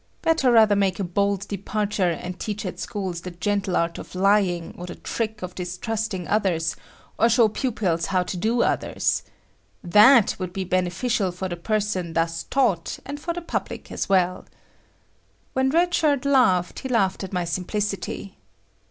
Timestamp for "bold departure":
1.03-2.09